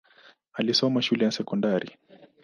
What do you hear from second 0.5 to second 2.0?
Alisoma shule ya sekondari.